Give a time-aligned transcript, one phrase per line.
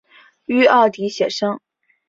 [0.47, 1.59] 於澳底写生